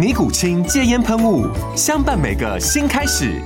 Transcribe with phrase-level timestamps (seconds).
[0.00, 1.46] 尼古清戒烟喷雾，
[1.76, 3.38] 相伴每个新开始。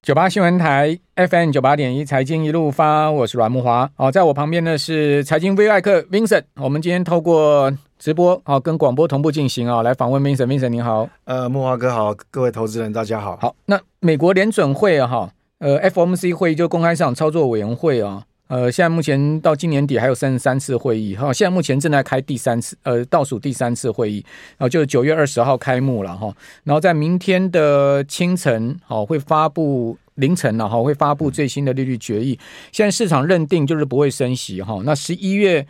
[0.00, 3.90] 九八新闻台 FM 九八点一，财经一路发，我是阮木华。
[3.94, 6.44] 好，在我旁边的是财经 V 外客 Vincent。
[6.56, 10.46] 我们今天透过直播啊，跟广播同步进行啊，来访问 Vincent。
[10.46, 13.36] Vincent 你好，呃，木华哥好，各位投资人大家好。
[13.38, 18.22] 好，那美国联准会哈，呃，FOMC 会议就公开市场操作委员会啊。
[18.52, 24.22] 呃，现在目前到今年底还有三十三次会议哈，现在目前正在开第三次，呃，倒数第三次会议，
[24.58, 26.30] 然后就是九月二十号开幕了哈，
[26.64, 32.38] 然后在明天的清晨，好会发布凌晨了哈，会发布最新的利率决议。
[32.72, 35.66] 现在市场认定就是不会升息哈，那十一月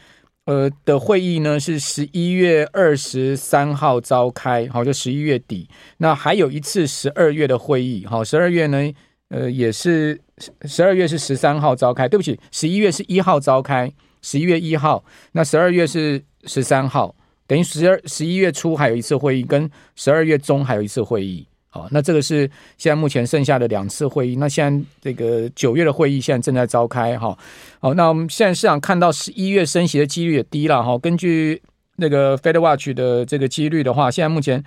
[0.46, 8.92] 呃的会议呢是十一月二十三号召开，好就十一月底，那还有一次十二月的会议，好十二月呢。
[9.32, 10.20] 呃，也是
[10.66, 15.02] 十二月是十三号召开，对不起，十一月是一号召开，十一月一号，
[15.32, 17.14] 那十二月是十三号，
[17.46, 22.40] 等于十二十一月初还有一次会议，跟十二月中还有一次会议，好，那这个是
[22.76, 27.34] 现在目前剩下的两次会议，那现在这个九月的会议现在正在召开，哈，
[27.80, 31.62] 好，那我们现在市场看到十一月升息的几率也低了，哈，根据
[31.96, 34.62] 那个 Fed Watch 的这个几率的话，现在目前。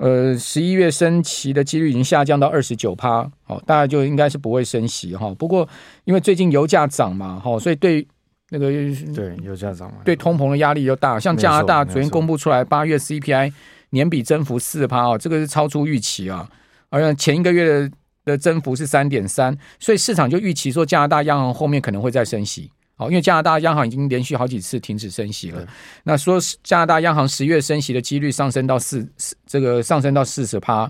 [0.00, 5.34] 呃，十一月升息的几率已经下降到二十九趴，哦，大概就应该是不会升息哈。
[5.34, 5.68] 不过，
[6.04, 8.06] 因为最近油价涨嘛，哈，所以对
[8.48, 8.70] 那个
[9.14, 11.20] 对油价涨嘛，对通膨的压力又大。
[11.20, 13.52] 像加拿大昨天公布出来八月 CPI
[13.90, 16.48] 年比增幅四趴哦，这个是超出预期啊，
[16.88, 17.90] 而且前一个月的
[18.24, 22.70] 的增幅是三点三，所以市场就预期说加拿大央行后面可能会再升息。
[23.00, 25.66] 好，因为加拿大央行已经连续好几次停止升息了。
[26.04, 29.08] 那说加拿大央行十月升息的几率上升到四，
[29.46, 30.80] 这个上升到四十趴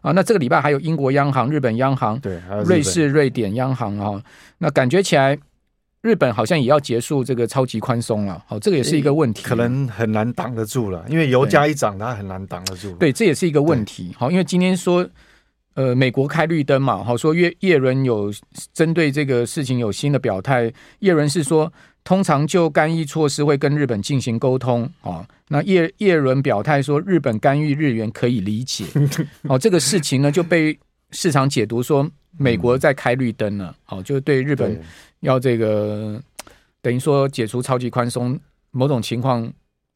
[0.00, 0.10] 啊。
[0.10, 4.20] 那这个礼拜还有英国央行、日本央行、对，瑞士、瑞典央行啊。
[4.58, 5.38] 那感觉起来，
[6.02, 8.42] 日本好像也要结束这个超级宽松了。
[8.48, 12.92] 好，这个也是一个问题，可能很难挡得住了，因为油价一涨，它很难挡得住。
[12.94, 14.12] 对，这也是一个问题。
[14.18, 15.08] 好，因为今天说。
[15.80, 18.30] 呃，美国开绿灯嘛，好说，叶叶伦有
[18.74, 20.70] 针对这个事情有新的表态。
[20.98, 21.72] 叶伦是说，
[22.04, 25.26] 通常就干预措施会跟日本进行沟通啊。
[25.48, 28.84] 那叶叶伦表态说，日本干预日元可以理解。
[29.48, 30.78] 哦，这个事情呢就被
[31.12, 33.74] 市场解读说，美国在开绿灯了。
[33.88, 34.78] 哦，就对日本
[35.20, 36.22] 要这个
[36.82, 38.38] 等于说解除超级宽松，
[38.70, 39.50] 某种情况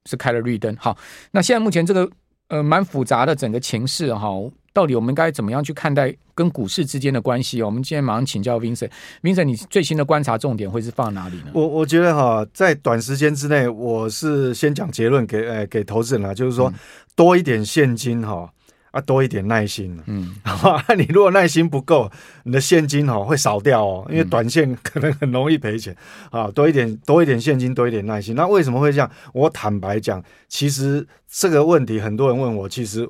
[0.09, 0.75] 是开了绿灯。
[0.79, 0.97] 好，
[1.33, 2.11] 那现在目前这个
[2.49, 4.29] 呃蛮复杂的整个情势哈。
[4.73, 7.63] 到底我们该怎么样去看待跟股市之间的关系？
[7.63, 8.91] 我们今天马上请教 Vincent。
[9.23, 11.53] Vincent，你最新的观察重点会是放哪里呢？
[11.53, 16.73] 我我觉得哈，在短时间之内，我是先讲结论给呃给投资人啦，就是说
[17.15, 18.53] 多一点现金哈
[18.95, 19.99] 啊，多一点耐心。
[20.07, 22.09] 嗯，好 吧，你如果耐心不够，
[22.45, 25.95] 你的现金哦会少掉哦，因为短线可能很容易赔钱
[26.31, 26.49] 啊。
[26.53, 28.37] 多一点多一点现金，多一点耐心。
[28.37, 29.11] 那为什么会这样？
[29.33, 33.09] 我坦白讲，其实这个问题很多人问我，其实。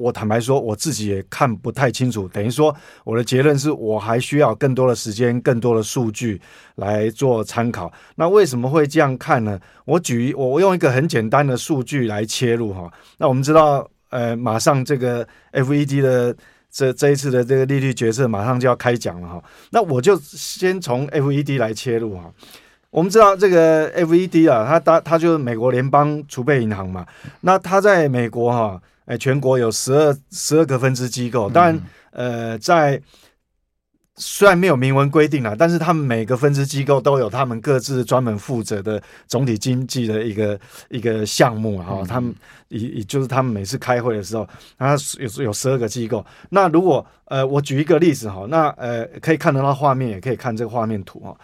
[0.00, 2.28] 我坦白说，我自己也看不太清楚。
[2.28, 2.72] 等于说，
[3.02, 6.40] 我的结论是我还需要更多的时间、更多的数据
[6.76, 7.92] 来做参考。
[8.14, 9.58] 那为什么会这样看呢？
[9.84, 12.88] 我举我用一个很简单的数据来切入哈。
[13.16, 16.36] 那我们知道，呃，马上这个 FED 的
[16.70, 19.42] 这这一次的这个利率决策马上就要开讲了哈。
[19.70, 22.32] 那我就先从 FED 来切入哈。
[22.90, 27.06] 我们知道这个 FED 啊，它它它就是美国联邦储备银行嘛。
[27.42, 28.80] 那它在美国哈。
[29.08, 33.00] 哎，全国有十二十二个分支机构，当然，呃，在
[34.18, 40.58] 虽然没有明文规定啦，但是他们每个分支机构都有他们各自专门负责的总体经济的一个
[40.90, 42.06] 一个项目哈、哦。
[42.06, 42.34] 他们
[42.68, 46.24] 也也就是他们每次开会的时候，他有有十二个机构。
[46.50, 51.36] 那如果呃，我举一个例子哈，那呃，可以看得到画面，也可以看这个画面图哈。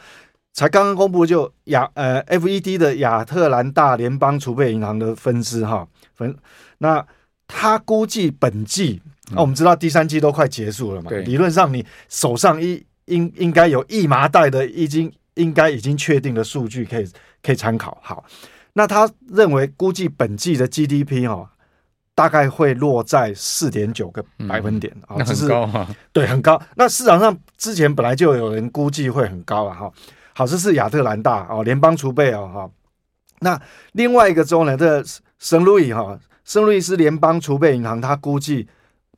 [0.53, 6.37] 才刚刚公布就亚呃 FED 的亚特兰大联邦储备银行的分支哈分
[6.79, 7.06] 那。
[7.47, 11.09] 他估计本季，那、嗯啊、我们知道第三季都快结束了嘛？
[11.09, 17.09] 对理论上你手上一应应该有一麻袋的已经应该已经确定的数据可以
[17.43, 17.99] 可以参考。
[18.03, 18.25] 好，
[18.73, 21.49] 那他认为估计本季的 GDP 哈、哦。
[22.17, 26.62] 大概会落在四点九个百分点啊，那很高啊，对，很高。
[26.76, 29.93] 那市场上之前本来就有人估计会很高啊，哈。
[30.32, 32.71] 好，这是亚特兰大哦，联邦储备哦，哈。
[33.41, 33.61] 那
[33.94, 35.03] 另外一个州呢，这
[35.41, 38.69] 圣路易哈，圣路易斯联邦储备银行，它估计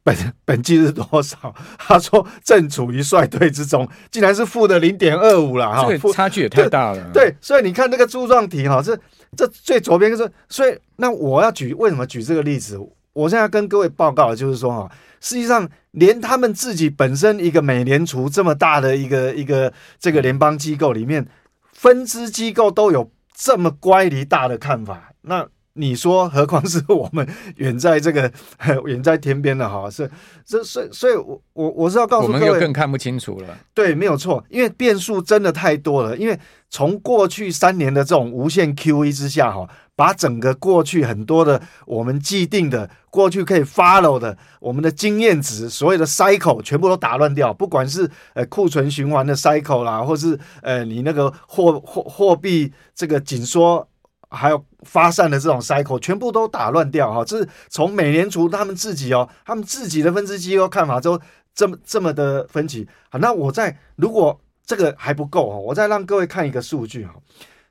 [0.07, 0.17] 本
[0.47, 1.53] 本季是多少？
[1.77, 7.11] 他说正处于衰退之中，竟然是负的零点二五了哈，这个差距也太大了。
[7.13, 8.97] 对，所以你看那个柱状体哈，这。
[9.37, 12.79] 这最左边就是，所以那我要举为什么举这个例子？
[13.13, 21.27] 我现在跟各位报告的就是说哈，实际上连他们自己本身一个美联储这么大的一个一个这个联邦机构里面，
[21.73, 25.47] 分支机构都有这么乖离大的看法，那。
[25.77, 27.27] 你说，何况是我们
[27.57, 28.33] 远在这个
[28.87, 30.11] 远在天边的哈，是
[30.45, 33.59] 这所以所以，我我我是要告诉各位，我们又更看不清楚了。
[33.75, 36.17] 对，没有错，因为变数真的太多了。
[36.17, 36.39] 因为
[36.71, 47.53] 从过去三年的这种无限 QE 之下哈，把整个过去很多的我们既定的过去可以 follow 的我们的经验值，所有的 cycle 全部都打乱掉。
[47.53, 53.87] 不管是呃库存循环的 cycle 啦，或是呃你那个货货货币这个紧缩。
[54.29, 61.19] 还有发散的这种 cycle 全部都打乱掉哈，这是从美联储他们自己哦，他们自己的分支机构看法都
[61.55, 62.87] 这么这么的分歧。
[63.09, 67.15] 好，那我再如果这个还不够哈，我再让各位看一个数据哈。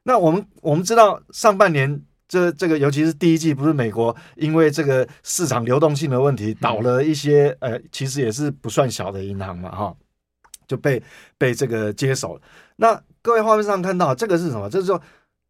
[0.03, 9.95] 那我们我们知道上半年这这个尤其是第一季，不是美国因为这个市场流动性的问题倒了一些呃，其实也是不算小的银行嘛哈，
[10.67, 11.03] 就被
[11.37, 12.41] 被这个接手了。
[12.77, 14.69] 那各位画面上看到这个是什么？
[14.69, 15.01] 就是说。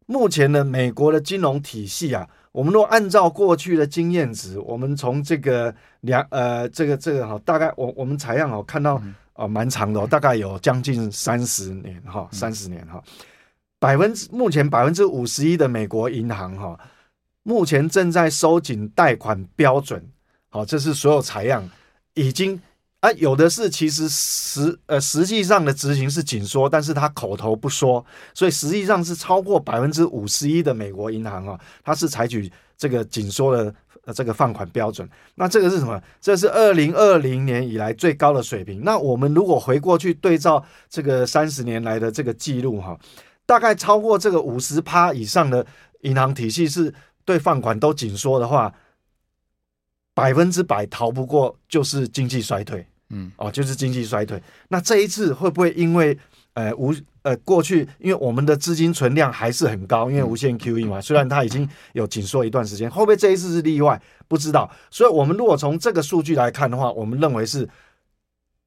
[0.06, 9.02] 目前呢美国的金融体系啊，我们如果按照过去的经验值，我们从这个两呃这个这个哈，大概我我们采样哦看到
[9.34, 13.02] 哦蛮、呃、长的、哦，大概有将近三十年哈，三十年哈，
[13.78, 16.78] 百分之目前百分之五十一的美国银行哈，
[17.42, 20.02] 目前正在收紧贷款标准，
[20.48, 21.68] 好，这是所有采样
[22.14, 22.60] 已经。
[23.00, 33.72] 啊，有的是其实实呃实际上的执行是紧缩，但是他口头不说，所以实际上是超过百分之五十一的美国银行啊，它是采取这个紧缩的
[34.06, 35.08] 呃这个放款标准。
[35.34, 36.02] 那这个是什么？
[36.20, 38.82] 这是二零二零年以来最高的水平。
[38.82, 42.98] 那我们如果回过去对照这个三十年来的这个记录哈，
[43.44, 45.64] 大概超过这个五十趴以上的
[46.00, 46.92] 银行体系是
[47.26, 48.72] 对放款都紧缩的话。
[50.16, 54.42] 百分之百逃不过就是经济衰退，嗯，哦，就是经济衰退。
[54.68, 56.18] 那这一次会不会因为
[56.54, 64.00] 呃无呃过去，因为我们的资金存量还是很高，因为无限 QE 嘛，虽然它已经有紧缩一段时间，会不会这一次是例外？
[64.26, 64.70] 不知道。
[64.90, 67.68] 所以，我们如果从这个数据来看的话，我们认为是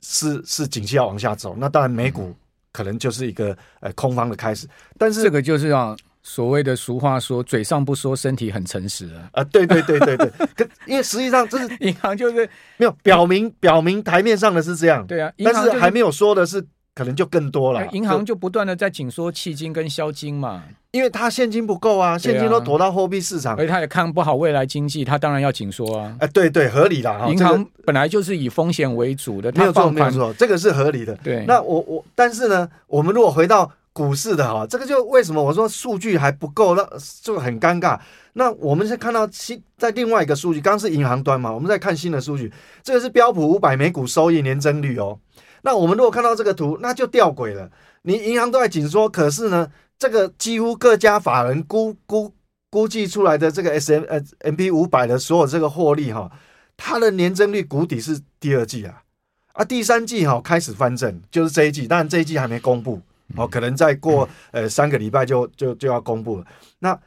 [0.01, 1.55] 是是景气要往下走。
[1.57, 2.35] 那当然，美股
[2.71, 4.67] 可能就是一个呃空方的开始。
[4.99, 5.97] 但是这个就是让。
[6.21, 9.29] 所谓的俗话说，嘴上不说，身体很诚实啊！
[9.33, 10.29] 啊，对对对对对，
[10.85, 16.63] 因为实际上这是银行就是没有表明表明台面上的是这样，对啊，但是还没有说的是
[16.93, 17.85] 可能就更多了。
[17.93, 26.13] 银行就不断的在紧缩企金跟销金嘛，因为它现金不够啊，现金都躲到货币市场，而且他也看不好未来经济，他当然要紧缩啊。
[26.19, 27.25] 哎，对对，合理啦。
[27.29, 31.15] 银行本来就是以风险为主的，没有错没有错，这个是合理的。
[31.23, 33.71] 对，那我我但是呢，我们如果回到。
[33.99, 36.89] 股市的哈，这个就为什么我说数据还不够，那
[37.21, 37.99] 就很尴尬。
[38.31, 42.49] 那我们是看到新在另外一个数据，刚是银行端嘛，我们在看新的数据，
[42.81, 45.19] 这个是标普五百美股收益年增率哦。
[45.63, 47.69] 那我们如果看到这个图，那就吊诡了。
[48.03, 52.33] 你银行都在紧缩，可是呢，这个几乎各家法人估估
[52.69, 56.31] 估计出来的这个 S M 呃 M P 五百的所有这个获利哈，
[56.77, 59.03] 它的年增率谷底是第二季啊，
[59.51, 63.01] 啊第三季哈开始翻正，就是这一季，当然这一季还没公布。
[63.35, 66.45] 哦，可能再过呃三个礼拜就就就要公布了。
[66.79, 66.99] 那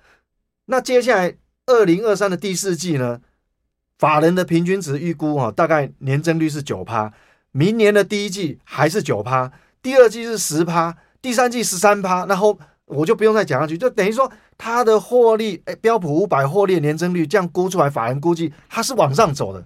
[0.66, 1.34] 那接下来
[1.66, 3.20] 二零二三的第四季呢？
[3.98, 7.12] 法人的平均值预估哈，大概年增率是九趴。
[7.50, 9.52] 明年的第一季还是九趴，
[9.82, 12.24] 第二季是十趴，第三季十三趴。
[12.26, 19.64] 然后我就不用再讲下去，就等于说它的获利，哎，标普五百获利年增率这样估出来，法人估计它是往上走的，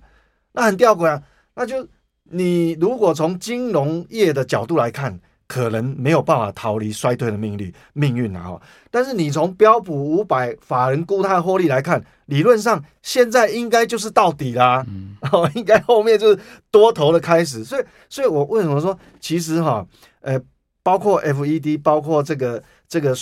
[0.53, 1.23] 那很吊诡啊。
[1.55, 1.87] 那就
[2.25, 5.21] 你如果从金融业的角度来看。
[5.49, 8.61] 可能没有办法逃离衰退的命运命运啊！
[8.91, 14.85] 但是你从标普五百法人估它的获利来看，理论上现在应该就是到底啦，
[15.31, 16.38] 哦，应该后面就是
[16.71, 17.65] 多头的开始。
[17.65, 19.87] 所以，所以我为什么说，其实哈，
[20.21, 20.41] 呃，
[20.83, 23.15] 包括 FED，包括这个这个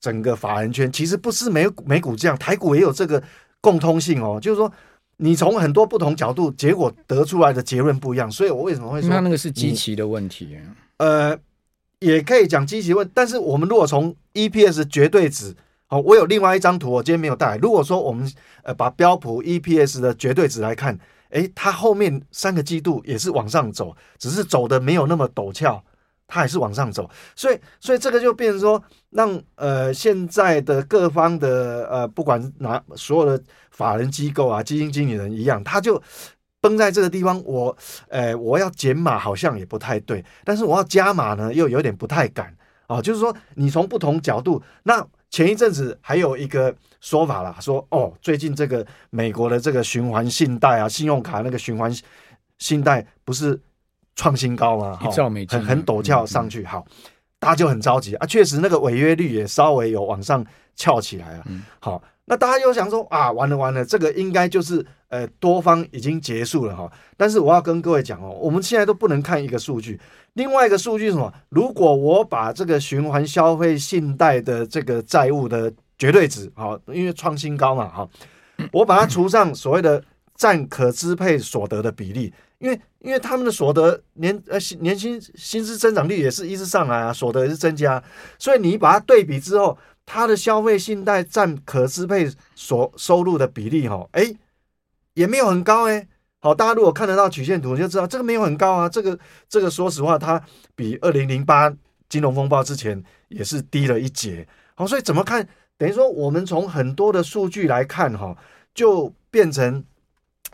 [0.00, 3.22] 整个法人圈，其实不是美美股这样，台股也有这个
[3.60, 4.72] 共通性哦，就是说
[5.18, 8.30] 你从很多不同角度，结果得出来的结论不一样。
[8.30, 10.56] 所以我为什么会说，那那个是基期的问题。
[10.98, 11.36] 呃，
[12.00, 15.54] 也可以讲基期问，但是我们如果从 EPS 绝对值，
[15.86, 17.56] 好，我有另外一张图，我今天没有带。
[17.58, 18.30] 如果说我们
[18.62, 20.98] 呃把标普 EPS 的绝对值来看，
[21.30, 25.82] 诶，它后面三个季度也是往上走，只是走的没有那么陡峭。
[26.28, 36.02] 它还是往上走，所以所以这个就变成说，让呃现在的各方的呃不管哪所有的法人机构啊、基金经理人一样，他就
[36.60, 37.42] 崩在这个地方。
[37.44, 37.76] 我
[38.08, 42.54] 呃我要减码好像也不太对，但是我要加码呢又有点不太敢
[42.86, 43.00] 啊。
[43.00, 51.94] 就是说你从不同角度，那前一阵子还有一个说法啦，说哦最近这个美国的这个循环信贷啊、信用卡那个循环
[52.58, 53.60] 信贷不是。
[54.18, 56.82] 创新高嘛，一兆美金，很很陡峭上去，好，
[57.38, 58.24] 大家就很着急啊。
[58.26, 60.42] 确实，那个违约率也稍微有往上
[60.74, 61.44] 翘起来了。
[61.80, 66.90] 好，那大家又想说啊，完了完了，这个应该就是呃多方已经结束了哈。
[67.16, 69.98] 但是我要跟各位讲哦，我们现在都不能看一个数据，
[70.34, 71.32] 另外一个数据是什么？
[71.48, 78.08] 如果我把这个循环消费信贷的这个债务的绝对值，好，因为创新高嘛，哈，
[78.72, 80.02] 我把它除上所谓的
[80.34, 82.34] 占可支配所得的比例。
[82.58, 88.02] 因为因为他们的所得年呃年薪薪资增长率也是一直上来啊，所得也是增加，
[88.38, 94.34] 所以你把它对比之后，它的消费信贷占可支配所收入的比例哈，哎，
[95.12, 96.08] 也没有很高哎。
[96.38, 98.88] 好，大家如果看得到曲线图，就知道这个没有很高啊。
[98.88, 100.40] 这个这个说实话，它
[100.74, 101.70] 比二零零八
[102.08, 104.48] 金融风暴之前也是低了一截。
[104.74, 105.46] 好，所以怎么看？
[105.76, 108.34] 等于说我们从很多的数据来看哈，
[108.74, 109.84] 就变成。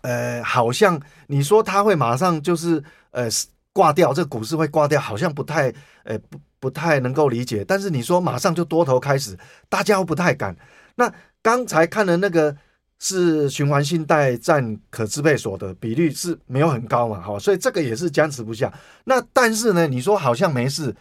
[0.01, 2.83] 呃，好像你说它会马上就是
[3.13, 3.29] 呃
[3.73, 7.65] 挂掉，这个股市会挂掉，好像不太呃不不太能够理解。
[7.67, 9.37] 但是你说马上就多头开始，
[9.69, 10.57] 大家又不太敢。
[10.95, 12.57] 那刚才看的那个
[13.01, 17.21] 是循环信贷占可支配所得比率是没有很高嘛？
[17.21, 18.73] 好，所以这个也是僵持不下。
[19.05, 20.95] 那但是呢，你说好像没事，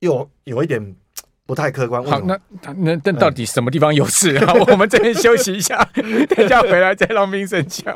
[0.00, 0.96] 又有一点。
[1.50, 2.00] 不太客观。
[2.04, 2.38] 好，那
[2.76, 4.38] 那那到底什么地方有事？
[4.46, 7.92] 好，我们这边休息一下， 等一下回来再让 Vincent 讲。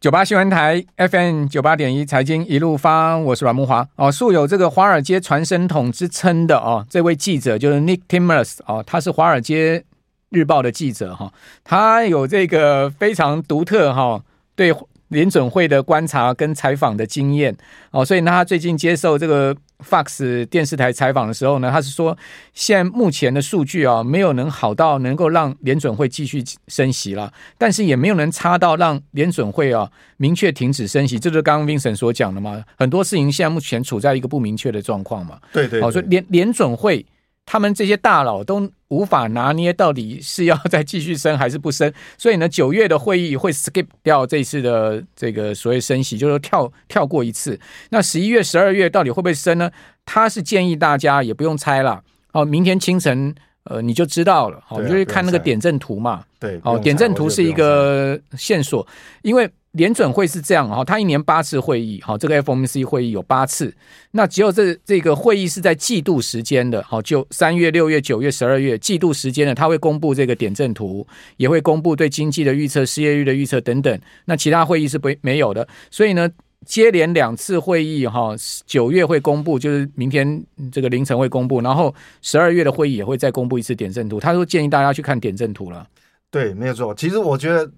[0.00, 3.84] 九八新闻台 FM 九八点一财经一路发，我是阮慕华。
[3.96, 9.82] 哦，素有这个华尔街传声筒之称的哦，这位记者就是 Nick Timiraos 哦，他是华尔街
[10.30, 11.32] 日报的记者哈，
[11.64, 14.22] 他有这个非常独特哈
[14.54, 14.72] 对
[15.12, 17.56] 联准会的观察跟采访的经验
[17.92, 19.56] 哦，所以呢，他最近接受这个。
[19.82, 22.16] Fox 电视台采访的时候呢，他是说，
[22.54, 31.18] 现在目前的数据啊，没有能好到能够让联准会继续升息了，但是也没有能差到让联准会啊明确停止升息。
[31.18, 35.40] 这就是刚刚 Vincent 所讲的嘛，很多事情现在目前处在一个不明确的状况嘛。
[35.52, 37.04] 对对，所以联联准会。
[37.44, 47.58] 他们这些大佬都无法拿捏到底是要再继续升还是不升， 所以呢，九月的会议会 skip 掉这次的这个所谓升息，就是跳跳过一次。
[47.90, 49.70] 那十一月、十二月到底会不会升呢？
[50.04, 53.34] 他是建议大家也不用猜了，哦，明天清晨
[53.64, 58.86] 呃你就知道了，好，你就去看那个点阵图嘛，对，哦，点阵图是一个线索，
[59.22, 59.50] 因为。
[59.72, 63.74] 联准会是这样哈，它一年八次会议，好，这个 FOMC 会议有八次，
[64.10, 71.06] 那只有这这个会议是在季度时间的，好，就三月、六月、九月、十二月季度时间的，它会公布这个点阵图，
[71.38, 73.98] 也会公布对经济的预测、失业率的预测等等。
[74.26, 76.30] 那其他会议是不没有的，所以呢，
[76.66, 78.34] 接连两次会议哈，
[78.66, 84.20] 九月会公布，就是明天这个凌晨会公布，然后十二月的会议也会再公布一次点阵图。
[84.20, 85.88] 他说建议大家去看点阵图了。
[86.30, 86.94] 对，没有错。
[86.94, 87.70] 其实我觉得。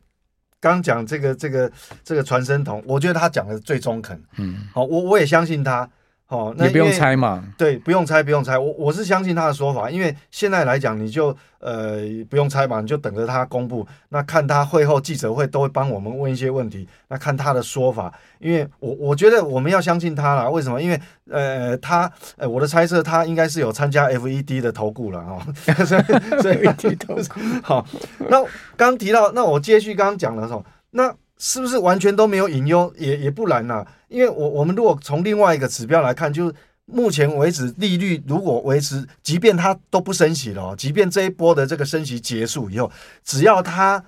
[0.73, 1.71] 刚讲这个这个
[2.03, 4.19] 这个传声筒，我觉得他讲的最中肯。
[4.39, 5.89] 嗯，好，我我也相信他。
[6.29, 7.45] 哦，那也不用猜嘛。
[7.57, 8.59] 对，不用猜，不用猜。
[8.59, 11.99] 我我是相信他的说法，因为现在来讲，你就呃
[12.31, 13.87] 不用猜嘛，你就等着他公布。
[14.09, 18.13] 那看他会后记者会都会帮我们问一些问题，那看他的说法。
[18.41, 20.49] 因为我我觉得我们要相信他啦。
[20.49, 20.81] 为什么？
[20.81, 20.99] 因为
[21.31, 25.41] 呃他呃我的猜测，他应该是有参加 FED 的投顾了哦。
[25.85, 26.99] 所以所以
[27.63, 27.87] 好，
[28.31, 28.43] 那
[28.77, 31.15] 刚提到，那我接续刚刚讲的时候，那。
[31.39, 32.93] 是不是完全都没有隐忧？
[32.97, 36.55] 也也不然呐、啊，因为我我们如果从另外一个指标来看，就是
[36.87, 42.91] 目前为止利率如果维持，即便它都不升息了，即便这一波的这个升息结束以后，
[43.25, 44.05] 只要它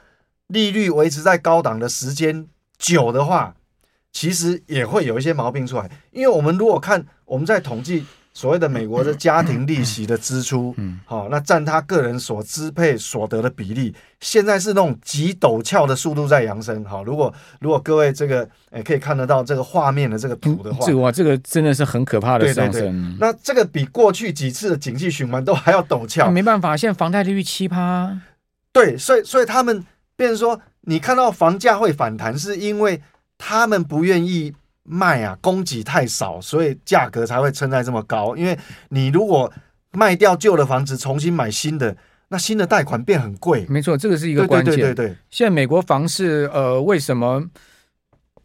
[0.49, 2.47] 利率维持在高档的时间
[2.79, 3.55] 久的话，
[4.13, 5.91] 其实也会有一些毛病出来。
[6.11, 8.05] 因为我们如果看我们在统计。
[8.37, 16.85] 所谓的美国的家庭利息的支出，嗯，好，那占他个人所支配所得的比例，现在是那种极陡峭的速度在扬升。
[16.85, 22.73] 好，如果如果各位这个诶可以看得到这个画面的这个图的话，这个哇，这个真的是很可怕的上升。
[22.73, 26.31] 对对对，那这个比过去几次的景气循环都还要陡峭。
[26.31, 28.21] 没办法，现在房贷利率七趴。
[28.71, 29.83] 对，所以所以他们
[30.15, 33.01] 变成说，你看到房价会反弹，是因为
[33.39, 34.53] 他们不愿意
[34.87, 38.37] 卖啊，供给太少，所以价格才会撑在这么高。
[38.37, 38.59] 因为
[38.91, 39.53] 你如果
[39.93, 41.97] 卖掉旧的房子，重新买新的，
[42.29, 43.67] 那新的贷款变很贵。
[43.69, 44.75] 没错，这个是一个关键。
[44.75, 45.17] 对对对对对。
[45.31, 47.45] 现在美国房市呃，为什么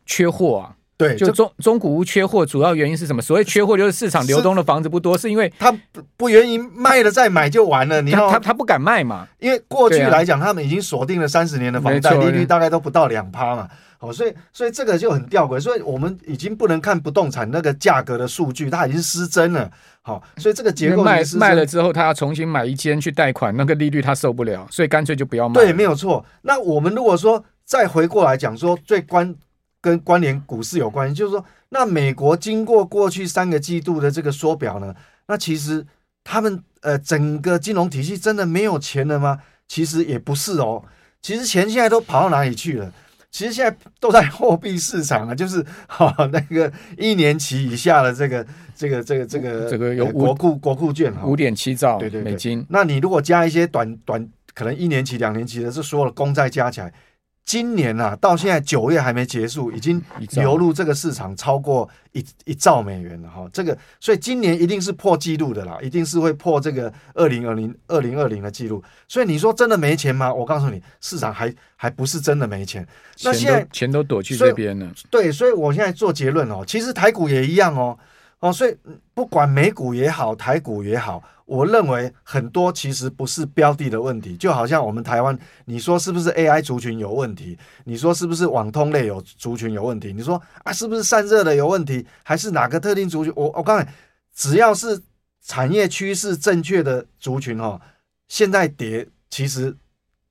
[0.06, 0.76] 缺货啊？
[1.02, 3.22] 对，就中中古屋缺货，主要原因是什么？
[3.22, 8.02] 所谓缺货就是市场流通的房子不多，是，是因为他不不愿意卖了再买就完了。
[8.02, 9.28] 你他他，他不敢卖嘛？
[9.40, 13.68] 因为过去来讲，他们已经锁定了三十年的房贷利率，大概都不到两趴嘛。
[14.00, 19.70] 哦，所以所以这个就很吊诡，所以我们已经不能看不动产那个价格的数据，它已经失真了。
[20.02, 25.54] 好，所以这个结构卖卖了之后，他要重新买一间去贷款，那个利率他受不了，所以干脆就不要卖。
[25.54, 26.26] 对，没有错。
[26.42, 29.36] 那我们如果说再回过来讲说，最关
[29.82, 31.44] 跟关联股市有关系，就是说。
[31.74, 34.94] 那美国经过过去三个季度的这个缩表呢，
[35.28, 35.88] 那其实
[36.22, 39.40] 他们呃整个金融体系真的没有钱了吗？
[39.70, 40.84] 其实也不是哦，
[41.22, 42.92] 其实钱现在都跑到哪里去了？
[43.32, 48.46] 其实现在都在货币市场啊，就是哈、哦、那个一年期以下的这个
[48.76, 52.66] 这个这个这个这个有国库国库券哈，五点七兆对对美金。
[52.68, 56.94] 那你如果加一些短短可能一年期两年期的，这所有的公债加起来。
[57.44, 60.02] 今年啊，到现在九月还没结束，已经
[60.34, 63.50] 流入这个市场超过一一兆美元了哈。
[63.52, 68.82] 这个，所以今年一定是破纪录的啦，一定是会破这个二零二零二零二零的纪录。
[69.08, 70.34] 所以你说真的没钱吗？
[70.34, 72.88] 我告诉你，市场还还不是真的没钱。
[73.24, 74.90] 那现在钱都躲去这边了。
[75.10, 77.98] 对，所以我现在做结论哦，其实台股也一样哦。
[78.40, 78.76] 哦，所以
[79.14, 81.22] 不管美股也好，台股也好。
[81.52, 87.58] 我认为很多其实不是标的的问题，就好像我们台湾，你说是不是 AI 族群有问题？
[87.84, 90.14] 你说是不是网通类有族群有问题？
[90.14, 92.08] 你说啊，是不是散热的有问题？
[92.24, 93.34] 还是哪个特定族群？
[93.36, 93.90] 我我告诉你，
[94.34, 95.02] 只要是
[95.42, 97.82] 产业趋势正确的族群哦，
[98.30, 99.76] 现在跌其实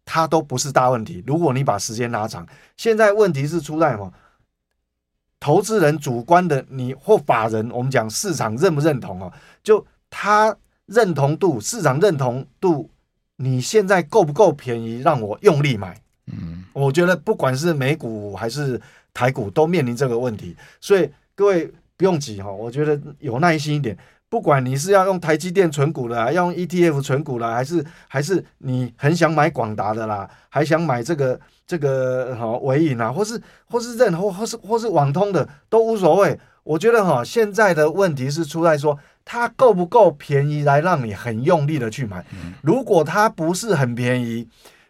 [0.06, 1.22] 它都不是大问题。
[1.26, 2.46] 如果你把时间拉长，
[2.78, 4.10] 现在问题是出在什么？
[5.38, 9.30] 投资人主观的，你或法人，我们讲市场认不认同哦？
[9.62, 10.56] 就他。
[10.90, 12.90] 认同度，市场认同度，
[13.36, 15.96] 你现在够不够便宜，让我用力买？
[16.26, 18.80] 嗯，我觉得不管是美股还是
[19.14, 20.56] 台股，都面临这个问题。
[20.80, 23.96] 所以各位不用急哈，我觉得有耐心一点。
[24.28, 36.38] 不管你是要用台积电存股的，要用 ETF 存股的，还是还是你很想买广达的啦，还想买这个这个哈伟影啊，或是或是任何或是或是网通的，都无所谓。
[36.62, 38.98] 我觉得哈，现在的问题是出在说。
[39.24, 42.24] 它够不够便宜来让你很用力的去买？
[42.62, 44.48] 如果它不是很便宜，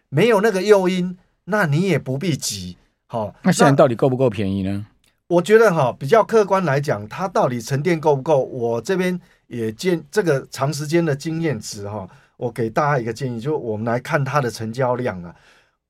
[0.09, 2.79] 没有那个诱因，那你也不必急。
[3.07, 4.87] 好，那现在到底够不够便宜呢？
[5.27, 8.38] 我觉得哈，比较客观来讲，它到底沉淀够不够？
[8.38, 15.35] 我这边也建这个长时间的经验值哈，我给大家一个建议，就我们来看它的成交量啊。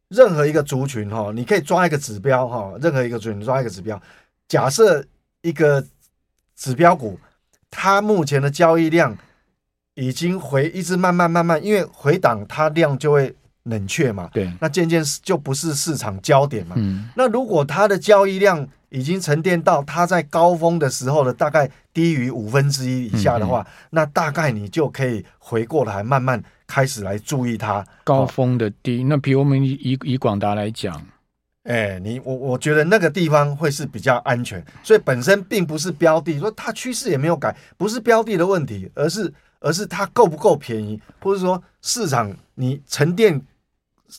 [0.08, 4.00] 任何一个族群哈，你可以抓一个指标哈，任何一个族群抓一个指标，
[4.48, 5.04] 假设
[5.42, 5.86] 一个
[6.56, 7.16] 指标股。
[7.70, 9.16] 它目前的交易量
[9.94, 14.28] 已经回，一直慢慢慢慢，因为回档它量就会冷却嘛。
[14.32, 16.74] 对，那渐渐就不是市场焦点嘛。
[16.78, 17.08] 嗯。
[17.14, 29.04] 那如果它的交易量已经沉淀到它在高峰的时候的大概低于五分之一以下的话，嗯嗯，那大概你就可以回过来慢慢开始来注意它高峰的低。
[29.04, 31.00] 那比如我们以以广达来讲。
[31.70, 43.40] 哎，你我我觉得那个地方会是比较安全，所以本身并不是标的，说它趋势也没有改，不是标的的问题，而是而是它够不够便宜，或者说市场你沉淀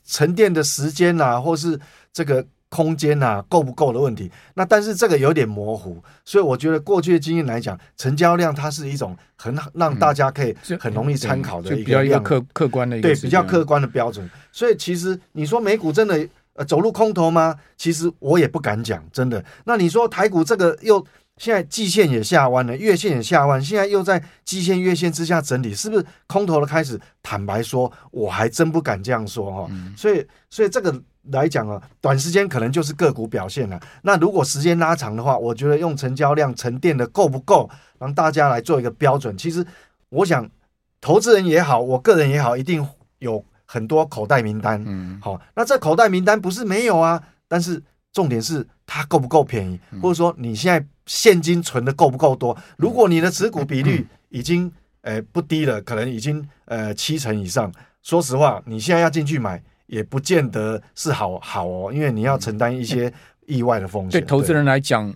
[0.06, 1.78] 沉淀的时间啊，或是
[2.14, 4.32] 这个空间啊够不够的问题。
[4.54, 14.30] 那但是这个有点模糊，所以我觉得过去的经验来讲，成交量它是一种很让大家可以很容易参考的一个，比较一个客客观的一个对比较客观的标准。
[14.54, 16.26] 所以其实你说美股真的。
[16.54, 17.56] 呃，走入空头吗？
[17.78, 19.44] 其实我也不敢讲，真的。
[19.66, 21.06] 那你说台股这个又
[21.38, 27.00] 现在季线也下弯了，月线也下弯，现在又在季线、月线之下整理，是不是空头的开始？
[27.24, 29.94] 坦白说，我还真不敢这样说哈、哦嗯。
[29.96, 30.94] 所以，所以这个
[31.32, 33.80] 来讲啊，短时间可能就是个股表现了。
[34.04, 39.38] 那如果时间拉长的话，我觉得用成交量沉淀的够不够，让大家来做一个标准。
[39.38, 39.66] 其实，
[40.10, 40.48] 我想
[41.00, 42.86] 投资人也好，我个人也好，一定
[43.20, 43.44] 有。
[43.74, 47.82] 很多口袋名单，嗯，好，那这口袋名单不是没有啊，但是
[48.12, 52.58] 重点是它够不够便宜，或者说你现在现金存的够不够多？
[52.76, 54.70] 如果你的持股比率已经
[55.04, 57.72] 呃不低了，可能已经呃七成以上，
[58.04, 63.14] 说实话，你现在要进去买也不见得是好好哦，因为你要承担一些
[63.48, 64.20] 意外的风险。
[64.20, 65.14] 对投资人来讲，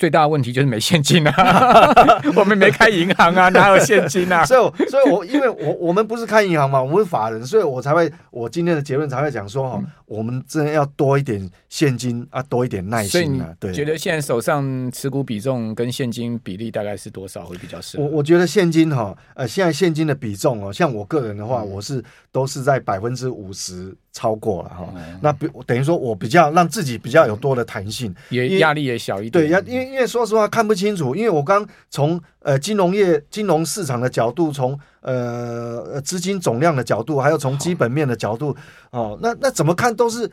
[0.00, 1.92] 最大的问题就是没现金啊，
[2.34, 4.42] 我们没开银行啊，哪有现金啊？
[4.46, 13.52] 所以，所以我因为我我们不是开银行嘛，我们是法人，所以我才会我今天的结论才会讲说哈，嗯、我们真的要多一点现金啊，多一点耐心啊。
[13.60, 18.04] 对，觉得现在手上持股比重跟现金比例大概是多少会比较适合？
[18.04, 24.88] 我我觉得现金哈，呃，现在现金的比重哦，像我个人的话，嗯、我是都是在百分之五十超过了哈。
[24.96, 29.44] 嗯、那比等于说我比较让自己比较有多的弹性，也压力也小一点。
[29.44, 30.70] 对，压因为因为说实话看。
[30.70, 38.56] 不清楚，因为我刚从呃金融业、金融市场的角度，从呃资金总量的角度，还有从基本面的角度，
[38.92, 40.30] 哦，那那怎么看都是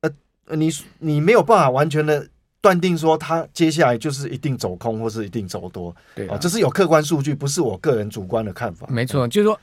[0.00, 2.26] 呃你你没有办法完全的
[2.62, 8.86] 断定说它接下来就是一定走空或是一定走多，对啊，哦，这是有客观数据，不是我个人主观的看法。
[8.88, 9.60] 没错，就是说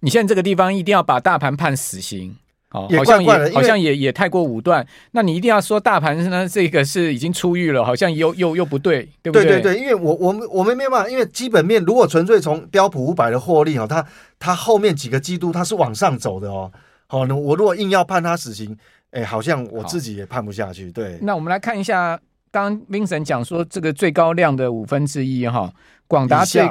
[0.00, 2.34] 你现在这个地方一定要把大盘判死刑。
[2.72, 4.84] 哦，也好像怪怪也好像也也太过武断。
[5.12, 6.48] 那你一定要说大盘呢？
[6.48, 9.44] 这个是已经出狱了，好像又又又不对，对不对？
[9.44, 14.04] 对对对，因为我我们我们没办法，因为基本面如果纯粹从标普五百的获利哈，它
[14.40, 16.70] 它后面几个季度它是往上走的哦。
[17.06, 18.76] 好，那我如果硬要判它死刑，
[19.12, 20.90] 哎，好像我自己也判不下去。
[20.90, 22.18] 对，那我们来看一下，
[22.50, 25.72] 刚 Vincent 讲说这个最高量的五分之一哈，
[26.08, 26.68] 广达最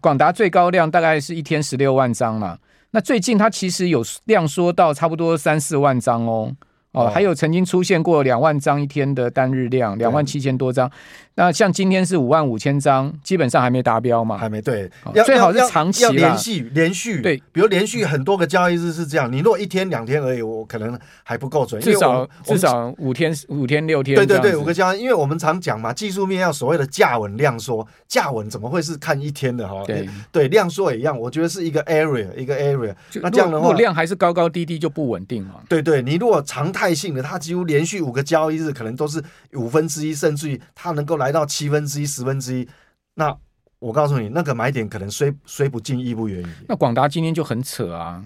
[0.00, 2.56] 广达最高量大概是一天十六万张嘛。
[2.94, 6.54] 那最近它其实有量缩到差不多三四万张哦。
[6.92, 10.88] 哦，还有曾经出现过两万张一天的单日量，两万七千多张。
[11.36, 14.38] 那像今天是五万五千张，基本上还没达标嘛？
[14.38, 14.88] 还没对，
[15.26, 19.30] 最好是长期要连续连续对，比如连续很多个交易日是这样。
[19.32, 21.80] 你如果一天两天而已，我可能还不够准。
[21.82, 24.14] 至少至少五天五天六天。
[24.14, 29.82] 对对对，五个交易，因为我们常讲嘛，技术面要所谓的价稳量缩，价稳怎么会是看一天的哈？
[29.86, 32.94] 对对，量缩也一样，我觉得是一个 area 一个 area。
[33.14, 35.54] 那这样的话，量还是高高低低就不稳定嘛？
[35.68, 39.20] 对对，你如果常态性的，它几乎连续五个交易日可能都是
[39.54, 42.06] 五分之一，甚至于它能够来到七分之一。
[42.06, 42.68] 十分之一，
[43.14, 43.36] 那
[43.80, 46.46] 我告诉你，那个买点可能虽虽不尽，亦不远矣。
[46.68, 48.24] 那广达今天就很扯啊，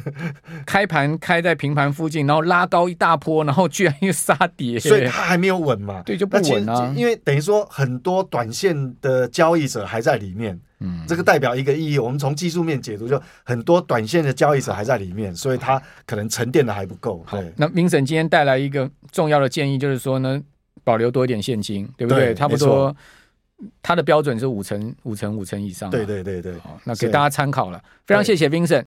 [0.66, 6.02] 开盘开在平盘附近，然后拉高一大波，然后居然又杀跌，所以它还没有稳嘛？
[6.04, 6.92] 对，就不稳啊。
[6.94, 11.98] 因为等于说很多短线的交易者还在里面，嗯，这个代表一个意义。
[11.98, 17.24] 我们从技术面解读，就很多短线的交易者还在里面，所以它可能沉淀的还不够。
[17.26, 20.42] 好，那 Vincent 今天带来一个重要的建议，就是说呢。
[20.84, 22.26] 保留多一点现金，对不对？
[22.26, 22.94] 对，差不多，
[23.82, 25.90] 他的标准是五成、五成、五成以上。
[25.90, 27.82] 对对对对，好，那给大家参考了。
[28.06, 28.84] 非常谢谢 Vincent。